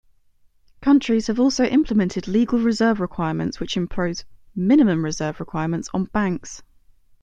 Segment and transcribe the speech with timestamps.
[0.81, 6.63] Countries have also implemented legal reserve requirements which impose minimum reserve requirements on banks.